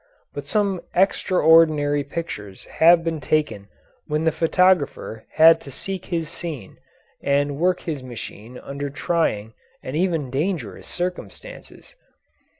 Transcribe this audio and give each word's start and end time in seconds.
But 0.33 0.47
some 0.47 0.81
extra 0.95 1.39
ordinary 1.45 2.03
pictures 2.03 2.65
have 2.65 3.03
been 3.03 3.21
taken 3.21 3.67
when 4.07 4.23
the 4.23 4.31
photographer 4.31 5.25
had 5.33 5.61
to 5.61 5.69
seek 5.69 6.05
his 6.05 6.27
scene 6.27 6.77
and 7.21 7.59
work 7.59 7.81
his 7.81 8.01
machine 8.01 8.57
under 8.57 8.89
trying 8.89 9.53
and 9.83 9.95
even 9.95 10.31
dangerous 10.31 10.87
circumstances. 10.87 11.93